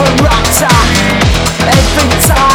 corrupter 0.00 0.66
every 1.68 2.10
time. 2.26 2.49